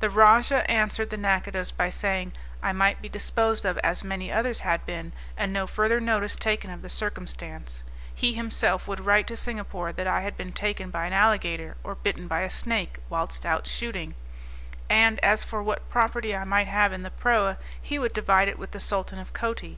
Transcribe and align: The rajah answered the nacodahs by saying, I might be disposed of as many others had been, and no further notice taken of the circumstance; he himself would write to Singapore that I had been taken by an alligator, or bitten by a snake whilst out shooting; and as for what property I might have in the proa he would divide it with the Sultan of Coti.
The 0.00 0.08
rajah 0.08 0.70
answered 0.70 1.10
the 1.10 1.18
nacodahs 1.18 1.70
by 1.70 1.90
saying, 1.90 2.32
I 2.62 2.72
might 2.72 3.02
be 3.02 3.10
disposed 3.10 3.66
of 3.66 3.76
as 3.84 4.02
many 4.02 4.32
others 4.32 4.60
had 4.60 4.86
been, 4.86 5.12
and 5.36 5.52
no 5.52 5.66
further 5.66 6.00
notice 6.00 6.34
taken 6.34 6.70
of 6.70 6.80
the 6.80 6.88
circumstance; 6.88 7.82
he 8.14 8.32
himself 8.32 8.88
would 8.88 9.00
write 9.00 9.26
to 9.26 9.36
Singapore 9.36 9.92
that 9.92 10.06
I 10.06 10.22
had 10.22 10.34
been 10.34 10.54
taken 10.54 10.88
by 10.88 11.04
an 11.04 11.12
alligator, 11.12 11.76
or 11.84 11.94
bitten 11.94 12.26
by 12.26 12.40
a 12.40 12.48
snake 12.48 13.00
whilst 13.10 13.44
out 13.44 13.66
shooting; 13.66 14.14
and 14.88 15.20
as 15.20 15.44
for 15.44 15.62
what 15.62 15.90
property 15.90 16.34
I 16.34 16.44
might 16.44 16.68
have 16.68 16.94
in 16.94 17.02
the 17.02 17.10
proa 17.10 17.58
he 17.78 17.98
would 17.98 18.14
divide 18.14 18.48
it 18.48 18.58
with 18.58 18.70
the 18.70 18.80
Sultan 18.80 19.18
of 19.18 19.34
Coti. 19.34 19.76